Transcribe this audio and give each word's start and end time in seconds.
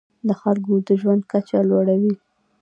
د 0.27 0.29
خلکو 0.41 0.73
د 0.87 0.89
ژوند 1.01 1.21
کچه 1.31 1.59
لوړوي. 1.69 2.15